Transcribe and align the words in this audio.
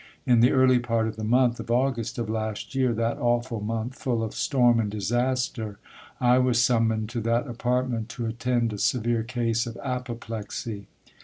In 0.25 0.39
the 0.39 0.51
early 0.51 0.79
part 0.79 1.07
of 1.07 1.15
the 1.15 1.23
month 1.23 1.59
of 1.59 1.69
August 1.69 2.17
of 2.17 2.27
last 2.27 2.73
year, 2.73 2.91
that 2.91 3.19
awful 3.19 3.59
month 3.61 3.93
full 3.93 4.23
of 4.23 4.33
storm 4.33 4.79
and 4.79 4.89
disaster, 4.89 5.77
I 6.19 6.39
was 6.39 6.59
summoned 6.59 7.09
to 7.09 7.21
that 7.21 7.45
apart 7.45 7.87
ment 7.87 8.09
to 8.17 8.25
attend 8.25 8.73
a 8.73 8.79
severe 8.79 9.21
case 9.21 9.67
of 9.67 9.77
apoplexy. 9.83 10.87